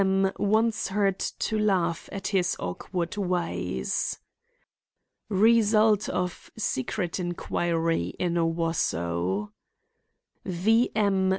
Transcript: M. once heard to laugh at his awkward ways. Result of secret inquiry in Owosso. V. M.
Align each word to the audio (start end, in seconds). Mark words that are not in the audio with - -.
M. 0.01 0.31
once 0.39 0.87
heard 0.87 1.19
to 1.19 1.59
laugh 1.59 2.09
at 2.11 2.29
his 2.29 2.55
awkward 2.57 3.17
ways. 3.17 4.17
Result 5.29 6.09
of 6.09 6.49
secret 6.57 7.19
inquiry 7.19 8.15
in 8.17 8.33
Owosso. 8.35 9.51
V. 10.43 10.89
M. 10.95 11.29